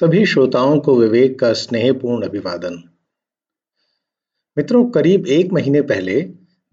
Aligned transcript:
सभी 0.00 0.26
श्रोताओं 0.26 0.78
को 0.78 0.96
विवेक 0.96 1.38
का 1.38 1.52
स्नेहपूर्ण 1.52 2.24
अभिवादन। 2.24 2.82
मित्रों, 4.58 4.84
करीब 4.84 5.26
एक 5.26 5.52
महीने 5.52 5.82
पहले, 5.82 6.20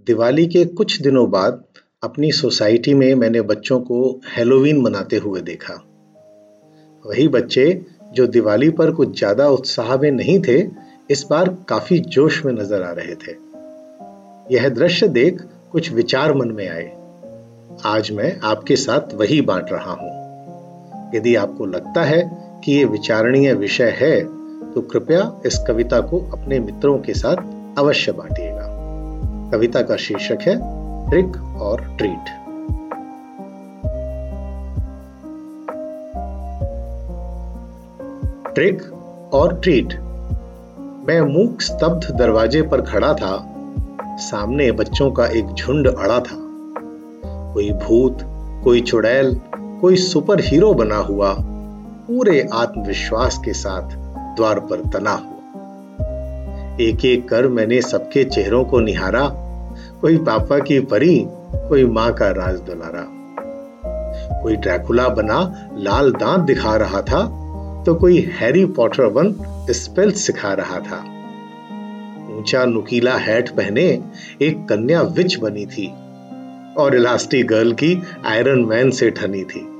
दिवाली 0.08 0.48
के 0.48 0.66
कुछ 0.66 1.02
दिनों 1.02 1.32
बाद, 1.32 1.64
अपनी 2.04 2.32
सोसाइटी 2.32 2.94
में 2.94 3.16
मैंने 3.16 3.42
बच्चों 3.42 3.80
को 3.80 4.22
हेलोवीन 4.38 4.82
मनाते 4.82 5.18
हुए 5.18 5.42
देखा। 5.42 5.74
वही 7.06 7.28
बच्चे, 7.28 7.86
जो 8.14 8.28
दिवाली 8.28 8.70
पर 8.70 8.92
कुछ 8.92 9.18
ज़्यादा 9.18 9.50
उत्साह 9.50 9.98
में 9.98 10.12
नहीं 10.12 10.40
थे, 10.40 10.68
इस 11.12 11.26
बार 11.30 11.58
काफ़ी 11.70 12.00
जोश 12.00 12.46
में 12.46 12.54
नज़र 12.54 12.82
आ 12.82 12.92
रहे 12.92 13.16
थे। 13.16 13.32
यह 14.56 14.70
दृश्य 14.70 15.08
देख 15.08 15.42
कुछ 15.72 15.92
विचार 15.92 16.34
मन 16.34 16.48
में 16.48 16.70
आए। 16.70 16.98
आज 17.86 18.12
मैं 18.12 18.40
आपके 18.40 18.76
साथ 18.76 19.14
वही 19.14 19.42
बांट 19.42 19.66
रहा 19.72 19.92
हूँ। 19.92 20.26
यदि 21.16 21.36
आपको 21.36 21.66
लगता 21.66 22.04
है 22.04 22.45
कि 22.66 22.72
ये 22.72 22.86
विचारणीय 22.86 23.54
विषय 23.54 23.98
है 23.98 24.24
तो 24.74 24.82
कृपया 24.82 25.42
इस 25.46 25.64
कविता 25.68 26.00
को 26.00 26.20
अपने 26.20 26.60
मित्रों 26.60 26.98
के 26.98 27.14
साथ 27.14 27.36
अवश्य 27.80 28.12
बांटिएगा। 28.12 28.66
कविता 29.52 29.82
का 29.82 29.96
शीर्षक 29.96 30.38
है 30.42 30.56
ट्रिक 31.10 31.58
और 31.62 31.98
ट्रीट। 31.98 32.32
ट्रिक 38.54 38.94
और 39.34 39.60
ट्रीट। 39.60 39.94
मैं 41.08 41.22
मूक 41.22 41.62
स्तब्ध 41.62 42.16
दरवाजे 42.16 42.62
पर 42.62 42.82
खड़ा 42.82 43.14
था, 43.14 43.56
सामने 44.18 44.72
बच्चों 44.72 45.12
का 45.12 45.26
एक 45.26 45.48
झुंड 45.48 45.88
अड़ा 45.88 46.20
था। 46.20 46.38
कोई 47.54 47.72
भूत, 47.72 48.20
कोई 48.64 48.82
चुड़ैल, 48.82 49.42
कोई 49.58 49.96
सुपर 49.96 50.40
हीरो 50.40 50.74
बना 50.74 50.98
हुआ 50.98 51.36
पूरे 52.08 52.42
आत्मविश्वास 52.54 53.38
के 53.46 53.54
साथ 53.54 53.96
द्वार 54.36 54.60
पर 54.62 54.82
तना 54.94 55.12
हुआ। 55.12 56.76
एक 56.82 57.06
एक 57.06 57.28
कर 57.30 57.48
मैंने 57.48 57.82
सबके 57.82 58.24
चेहरों 58.26 58.64
को 58.64 58.80
निहारा, 58.80 59.28
कोई 60.02 60.18
पापा 60.18 60.60
की 60.60 60.80
परी, 60.82 61.18
कोई 61.70 61.86
माँ 61.88 62.12
का 62.14 62.30
राज 62.32 62.60
दुलारा। 62.62 63.06
कोई 64.42 64.56
ड्रैकुला 64.56 65.08
बना, 65.10 65.40
लाल 65.78 66.12
दांत 66.14 66.46
दिखा 66.46 66.76
रहा 66.76 67.02
था 67.02 67.24
तो 67.86 67.96
कोई 67.96 68.20
हैरी 68.34 68.66
पॉटर 68.76 69.10
बन 69.10 69.36
स्पेल 69.74 70.12
सिखा 70.20 70.54
रहा 70.54 70.80
था। 70.80 71.04
ऊँचा 72.32 72.66
नुकीला 72.66 73.18
हैट 73.18 73.50
पहने 73.50 73.84
एक 74.42 74.66
कन्या 74.70 75.02
विच 75.02 75.40
बनी 75.40 75.66
थी, 75.68 75.88
और 76.78 76.96
इलास्टिक 76.96 77.48
गर्ल 77.48 77.74
की 77.74 78.02
आयरन 78.26 78.66
मैन 78.66 78.92
से 78.92 79.10
ठनी 79.12 79.44
थी। 79.46 79.72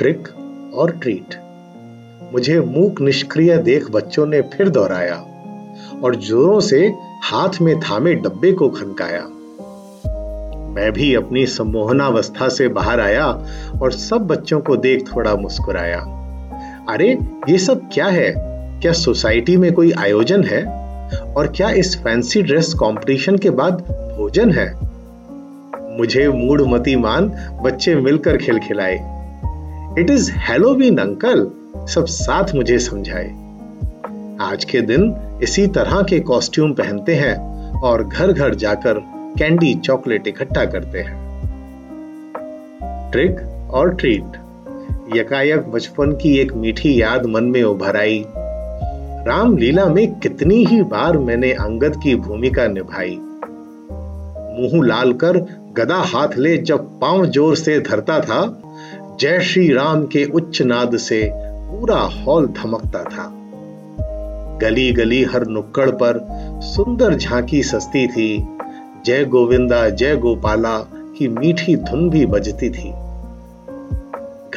ट्रिक 0.00 0.28
और 0.74 0.90
ट्रीट 0.90 1.34
मुझे 2.32 2.60
मूक 2.60 3.00
निष्क्रिय 3.00 3.56
देख 3.56 3.90
बच्चों 3.90 4.26
ने 4.26 4.40
फिर 4.40 4.68
दोहराया 4.68 5.24
और 6.04 6.14
जोरों 6.14 6.60
से 6.60 6.92
हाथ 7.24 7.48
में 7.62 7.80
थामे 7.80 8.14
डब्बे 8.14 8.52
को 8.52 8.68
खनकाया। 8.68 9.20
मैं 10.72 10.92
भी 10.92 11.14
अपनी 11.14 11.46
सम्मोहनावस्था 11.46 12.48
से 12.48 12.68
बाहर 12.68 13.00
आया 13.00 13.44
और 13.82 13.92
सब 13.92 14.18
बच्चों 14.18 14.60
को 14.60 14.76
देख 14.76 15.16
थोड़ा 15.16 15.34
मुस्कुराया। 15.34 16.00
अरे, 16.88 17.18
ये 17.48 17.58
सब 17.58 17.80
क्या 17.92 18.06
है? 18.06 18.34
क्या 18.80 18.92
सोसाइटी 18.92 19.56
में 19.56 19.72
कोई 19.72 19.92
आयोजन 19.92 20.44
है? 20.44 20.64
और 21.22 21.46
क्या 21.46 21.70
इस 21.70 21.98
फैंसी 21.98 22.42
ड्रेस 22.42 22.74
कंपटीशन 22.74 23.36
के 23.36 23.50
बाद 23.50 23.74
भोजन 24.16 24.50
है? 24.52 24.78
मुझे 25.98 26.28
मूड 26.28 26.60
मती 26.60 26.96
मान 26.96 27.32
बच्चे 27.62 27.94
मिलकर 27.94 28.36
खिलखिलाए। 28.36 29.19
इट 29.98 30.10
इज़ 30.10 30.30
हेलोवीन 30.32 30.98
अंकल 30.98 31.40
सब 31.88 32.06
साथ 32.06 32.54
मुझे 32.54 32.78
समझाए। 32.78 33.28
आज 34.40 34.64
के 34.64 34.80
दिन 34.80 35.14
इसी 35.42 35.66
तरह 35.66 36.02
के 36.02 36.20
कॉस्ट्यूम 36.20 36.72
पहनते 36.72 37.14
हैं 37.14 37.80
और 37.80 38.04
घर 38.04 38.32
घर 38.32 38.54
जाकर 38.54 38.98
कैंडी 39.38 39.74
चॉकलेट 39.74 40.28
इकट्ठा 40.28 40.64
करते 40.64 40.98
हैं। 40.98 41.18
ट्रिक 43.10 43.40
और 43.70 43.94
ट्रीट 43.94 44.38
यकायक 45.16 45.66
बचपन 45.66 46.12
की 46.12 46.36
एक 46.38 46.52
मीठी 46.52 47.00
याद 47.02 47.26
मन 47.26 47.44
में 47.44 47.62
उभर 47.62 47.96
आई। 47.96 48.24
रामलीला 49.26 49.86
में 49.86 50.06
कितनी 50.20 50.64
ही 50.64 50.82
बार 50.82 51.18
मैंने 51.18 51.52
अंगद 51.52 52.00
की 52.02 52.14
भूमिका 52.16 52.66
निभाई। 52.68 53.18
मुँह 54.52 54.86
लाल 54.86 55.12
कर 55.12 55.38
गदा 55.72 56.02
हाथ 56.06 56.38
ले 56.38 56.56
जब 56.56 56.88
पाँव 57.00 57.26
ज़ोर 57.26 57.56
से 57.56 57.80
धरता 57.80 58.20
था 58.20 58.40
जय 59.20 59.40
श्री 59.40 59.72
राम 59.72 60.06
के 60.06 60.24
उच्च 60.24 60.62
नाद 60.62 60.96
से 60.96 61.32
पूरा 61.34 61.96
हॉल 61.96 62.46
धमकता 62.46 63.04
था। 63.04 63.24
गली 64.58 64.92
गली 64.92 65.24
हर 65.24 65.46
नुक्कड़ 65.46 65.90
पर 65.90 66.20
सुंदर 66.62 67.14
झांकी 67.14 67.62
सस्ती 67.62 68.06
थी। 68.06 68.48
जय 69.06 69.24
गोविंदा, 69.24 69.88
जय 69.88 70.16
गोपाला 70.16 70.78
की 71.18 71.28
मीठी 71.28 71.76
धुन 71.76 72.10
भी 72.10 72.26
बजती 72.26 72.70
थी। 72.70 72.90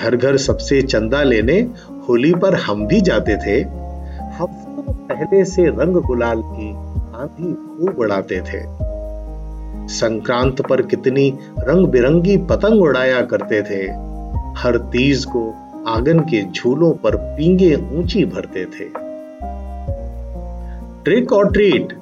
घर 0.01 0.15
घर 0.15 0.37
सबसे 0.37 0.81
चंदा 0.81 1.23
लेने 1.23 1.59
होली 2.09 2.33
पर 2.33 2.55
हम 2.55 2.87
भी 2.87 3.01
जाते 3.01 3.35
थे। 3.35 3.59
हफ्तों 4.33 4.93
पहले 4.93 5.45
से 5.45 5.65
रंग 5.65 5.95
गुलाल 5.95 6.41
की 6.45 6.69
आंधी 7.15 7.53
खूब 7.53 7.95
उड़ाते 7.99 8.41
थे। 8.41 8.63
संक्रांत 9.87 10.61
पर 10.61 10.81
कितनी 10.81 11.33
रंग 11.59 11.87
बिरंगी 11.87 12.37
पतंग 12.37 12.81
उड़ाया 12.81 13.21
करते 13.21 13.61
थे। 13.61 14.12
हर 14.57 14.77
तीज 14.77 15.25
को 15.25 15.49
आँगन 15.87 16.19
के 16.19 16.41
झूलों 16.43 16.91
पर 16.93 17.15
पींगे 17.15 17.75
ऊँची 17.75 18.25
भरते 18.25 18.65
थे। 18.65 18.85
ट्रिक 21.03 21.33
और 21.33 21.51
ट्रीट 21.51 21.93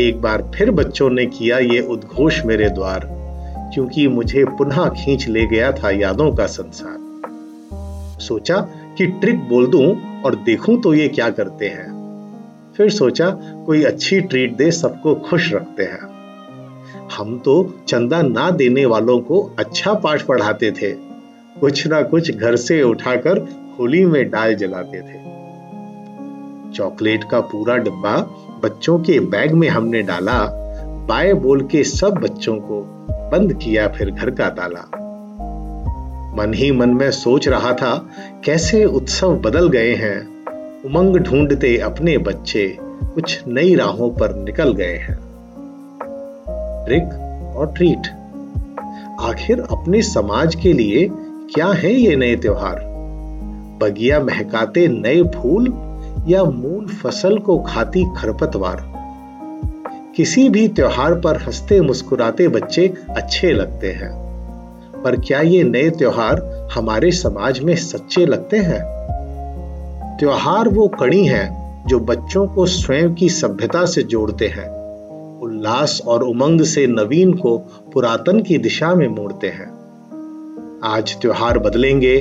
एक 0.00 0.20
बार 0.20 0.42
फिर 0.54 0.70
बच्चों 0.70 1.10
ने 1.10 1.26
किया 1.26 1.58
ये 1.58 1.80
उद्घोष 1.80 2.44
मेरे 2.44 2.68
द्वार, 2.68 3.08
क्योंकि 3.74 4.08
मुझे 4.08 4.44
पुनः 4.44 4.88
खींच 4.88 5.28
ले 5.28 5.46
गया 5.46 5.72
था 5.72 5.90
यादों 5.90 6.32
का 6.32 6.46
संसार। 6.46 7.02
सोचा 8.20 8.60
कि 8.98 9.06
ट्रिक 9.06 9.48
बोल 9.48 9.66
दूँ 9.66 9.86
और 10.22 10.34
देखूँ 10.34 10.80
तो 10.82 10.94
ये 10.94 11.08
क्या 11.08 11.30
करते 11.30 11.68
हैं। 11.68 11.92
फिर 12.76 12.90
सोचा 12.90 13.30
कोई 13.66 13.82
अच्छी 13.82 14.20
ट्रीट 14.20 14.56
दे 14.56 14.70
सबको 14.70 15.14
खुश 15.14 15.52
रखते 15.52 15.82
हैं। 15.82 16.12
हम 17.16 17.38
तो 17.38 17.74
चंदा 17.88 18.22
ना 18.22 18.50
देने 18.50 18.86
वालों 18.86 19.18
को 19.20 19.40
अच्छा 19.58 19.94
पाठ 19.94 20.22
पढ़ाते 20.22 20.70
थे। 20.70 21.03
कुछ 21.64 21.86
ना 21.86 22.02
कुछ 22.02 22.36
घर 22.36 22.56
से 22.56 22.82
उठाकर 22.82 23.38
होली 23.78 24.04
में 24.04 24.30
डाल 24.30 24.54
जलाते 24.54 24.98
थे। 24.98 25.18
चॉकलेट 26.72 27.24
का 27.30 27.40
पूरा 27.40 27.76
डिब्बा 27.76 28.16
बच्चों 28.64 28.98
के 28.98 29.20
बैग 29.20 29.52
में 29.52 29.68
हमने 29.68 30.02
डाला 30.02 30.46
बाय 31.08 31.34
बोल 31.34 31.60
के 31.60 31.84
सब 31.84 32.10
बच्चों 32.10 32.56
को 32.56 32.80
बंद 33.10 33.52
किया, 33.52 33.88
फिर 33.88 34.10
घर 34.10 34.30
का 34.30 34.48
ताला। 34.48 34.80
मन 36.36 36.52
ही 36.54 36.72
मन 36.72 36.88
में 36.88 37.10
सोच 37.10 37.48
रहा 37.48 37.72
था, 37.72 38.08
कैसे 38.44 38.84
उत्सव 38.84 39.36
बदल 39.36 39.68
गए 39.68 39.94
हैं। 39.94 40.44
उमंग 40.82 41.16
ढूंढते 41.16 41.78
अपने 41.78 42.18
बच्चे 42.18 42.76
कुछ 42.82 43.42
नई 43.48 43.74
राहों 43.74 44.10
पर 44.10 44.34
निकल 44.34 44.72
गए 44.72 44.96
हैं। 44.96 45.18
ट्रिक 46.86 47.04
और 47.56 47.72
ट्रीट। 47.76 48.06
आखिर 49.20 49.60
अपने 49.60 50.02
समाज 50.02 50.54
के 50.54 50.72
लिए 50.72 51.10
क्या 51.52 51.66
है 51.66 51.94
ये 51.94 52.16
नए 52.16 52.36
त्योहार? 52.36 52.80
बगिया 53.82 54.20
महकाते 54.20 54.88
नए 54.88 55.22
फूल 55.22 55.68
या 56.28 56.44
मूल 56.44 56.86
फ़सल 56.86 57.38
को 57.38 57.58
खाती 57.58 58.04
खरपतवार? 58.16 58.92
किसी 60.16 60.48
भी 60.48 60.68
त्योहार 60.68 61.14
पर 61.14 61.36
हँसते 61.36 61.80
मुस्कुराते 61.80 62.48
बच्चे 62.48 62.94
अच्छे 63.16 63.52
लगते 63.52 63.92
हैं। 63.92 64.12
पर 65.04 65.20
क्या 65.20 65.40
ये 65.40 65.62
नए 65.62 65.90
त्योहार 65.90 66.68
हमारे 66.74 67.12
समाज 67.12 67.60
में 67.60 67.76
सच्चे 67.76 68.26
लगते 68.26 68.56
हैं? 68.56 68.82
त्योहार 70.18 70.68
वो 70.68 70.88
कड़ी 70.88 71.26
है 71.26 71.74
जो 71.86 72.00
बच्चों 72.00 72.46
को 72.46 72.66
स्वयं 72.66 73.14
की 73.14 73.28
सभ्यता 73.28 73.86
से 73.86 74.02
जोड़ते 74.02 74.48
हैं। 74.48 74.70
उल्लास 75.40 76.02
और 76.06 76.22
उमंग 76.22 76.60
से 76.60 76.86
नवीन 76.86 77.32
को 77.32 77.58
पुरातन 77.92 78.40
की 78.40 78.58
दिशा 78.58 78.94
में 78.94 79.08
मोड़ते 79.08 79.46
हैं। 79.46 79.83
आज 80.84 81.20
त्योहार 81.20 81.58
बदलेंगे 81.58 82.16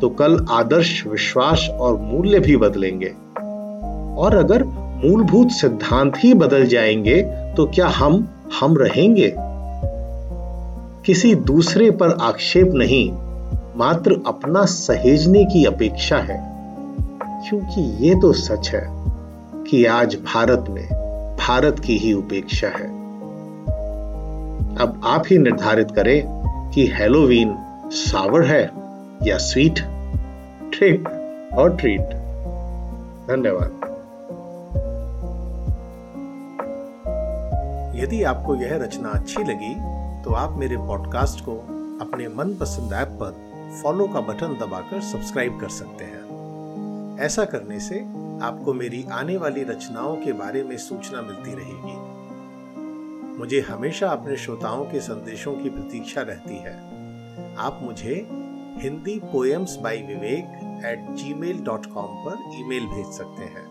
तो 0.00 0.08
कल 0.08 0.46
आदर्श, 0.50 1.06
विश्वास 1.06 1.68
और 1.70 1.96
मूल्य 1.96 2.38
भी 2.38 2.56
बदलेंगे। 2.56 3.08
और 4.16 4.34
अगर 4.34 4.64
मूलभूत 4.64 5.50
सिद्धांत 5.50 6.12
ही 6.18 6.34
बदल 6.34 6.66
जाएँगे 6.66 7.22
तो 7.56 7.66
क्या 7.66 7.86
हम 7.88 8.28
हम 8.60 8.76
रहेंगे? 8.76 9.34
किसी 11.06 11.34
दूसरे 11.34 11.90
पर 11.90 12.10
आक्षेप 12.20 12.70
नहीं, 12.74 13.12
मात्र 13.76 14.22
अपना 14.26 14.64
सहेजने 14.64 15.44
की 15.44 15.64
अपेक्षा 15.64 16.16
है। 16.16 16.50
क्योंकि 17.48 18.08
ये 18.08 18.14
तो 18.14 18.32
सच 18.32 18.70
है 18.70 18.86
कि 19.70 19.84
आज 19.84 20.14
भारत 20.14 20.64
में, 20.70 20.88
भारत 21.36 21.78
की 21.78 21.96
ही 21.96 22.12
उपेक्षा 22.12 22.68
है। 22.68 22.88
अब 24.76 25.00
आप 25.04 25.24
ही 25.30 25.38
निर्धारित 25.38 25.90
करें 25.90 26.40
कि 26.74 26.86
हेलोवीन 26.86 27.56
सावर 27.92 28.42
है 28.42 28.70
या 29.22 29.38
स्वीट 29.38 29.78
ट्रिक 30.74 31.08
और 31.58 31.76
ट्रीट 31.76 32.00
धन्यवाद। 33.28 33.80
यदि 37.96 38.22
आपको 38.22 38.56
यह 38.56 38.76
रचना 38.76 39.08
अच्छी 39.08 39.42
लगी 39.42 39.74
तो 40.24 40.34
आप 40.34 40.52
मेरे 40.52 40.76
पॉडकास्ट 40.76 41.44
को 41.44 41.56
अपने 42.00 42.28
मनपसंद 42.28 42.92
ऐप 42.92 43.08
पर 43.08 43.32
फॉलो 43.82 44.08
का 44.08 44.20
बटन 44.20 44.46
दबाकर 44.46 45.00
सब्सक्राइब 45.00 45.60
कर 45.60 45.68
सकते 45.68 46.04
हैं। 46.04 47.18
ऐसा 47.20 47.44
करने 47.44 47.80
से 47.80 48.00
आपको 48.42 48.72
मेरी 48.72 49.06
आने 49.12 49.36
वाली 49.36 49.62
रचनाओं 49.62 50.16
के 50.16 50.32
बारे 50.32 50.62
में 50.62 50.76
सूचना 50.76 51.22
मिलती 51.22 51.54
रहेगी। 51.54 51.98
मुझे 53.38 53.60
हमेशा 53.60 54.08
अपने 54.08 54.36
श्रोताओं 54.36 54.84
के 54.84 55.00
संदेशों 55.00 55.54
की 55.54 55.70
प्रतीक्षा 55.70 56.20
रहती 56.20 56.56
है। 56.56 56.99
आप 57.58 57.80
मुझे 57.82 58.14
Hindi 58.82 59.18
poems 59.32 59.76
by 59.76 60.02
Vivek 60.02 60.84
at 60.86 61.10
gmail 61.34 61.62
dot 61.64 61.86
com 61.94 62.16
पर 62.26 62.44
ईमेल 62.60 62.86
भेज 62.94 63.12
सकते 63.18 63.44
हैं 63.56 63.68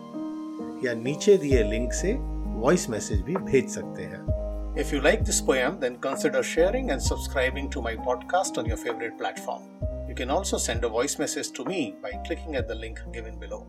या 0.84 0.94
नीचे 1.02 1.36
दिए 1.36 1.62
लिंक 1.70 1.92
से 1.92 2.12
वॉइस 2.60 2.88
मैसेज 2.90 3.22
भी 3.22 3.36
भेज 3.50 3.68
सकते 3.68 4.02
हैं 4.02 4.38
If 4.76 4.92
you 4.92 5.00
like 5.00 5.24
this 5.24 5.40
poem, 5.40 5.80
then 5.80 5.96
consider 6.00 6.44
sharing 6.44 6.92
and 6.92 7.02
subscribing 7.02 7.70
to 7.70 7.80
my 7.82 7.96
podcast 7.96 8.56
on 8.56 8.66
your 8.66 8.76
favorite 8.76 9.18
platform. 9.18 9.64
You 10.08 10.14
can 10.14 10.30
also 10.30 10.58
send 10.58 10.84
a 10.84 10.88
voice 10.88 11.18
message 11.18 11.50
to 11.52 11.64
me 11.64 11.96
by 12.00 12.12
clicking 12.24 12.54
at 12.54 12.68
the 12.68 12.76
link 12.76 13.00
given 13.12 13.38
below. 13.40 13.66